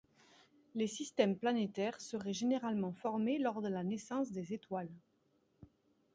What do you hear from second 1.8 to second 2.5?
seraient